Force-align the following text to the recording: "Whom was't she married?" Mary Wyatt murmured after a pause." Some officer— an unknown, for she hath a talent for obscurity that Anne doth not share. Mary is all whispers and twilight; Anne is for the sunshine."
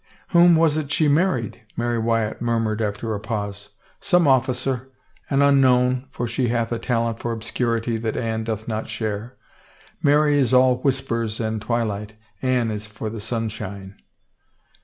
"Whom 0.33 0.55
was't 0.55 0.91
she 0.91 1.07
married?" 1.07 1.61
Mary 1.77 1.99
Wyatt 1.99 2.41
murmured 2.41 2.81
after 2.81 3.13
a 3.13 3.19
pause." 3.19 3.75
Some 4.01 4.27
officer— 4.27 4.89
an 5.29 5.43
unknown, 5.43 6.07
for 6.09 6.27
she 6.27 6.47
hath 6.47 6.71
a 6.71 6.79
talent 6.79 7.19
for 7.19 7.31
obscurity 7.31 7.97
that 7.97 8.17
Anne 8.17 8.45
doth 8.45 8.67
not 8.67 8.89
share. 8.89 9.35
Mary 10.01 10.39
is 10.39 10.55
all 10.55 10.77
whispers 10.77 11.39
and 11.39 11.61
twilight; 11.61 12.15
Anne 12.41 12.71
is 12.71 12.87
for 12.87 13.11
the 13.11 13.21
sunshine." 13.21 13.93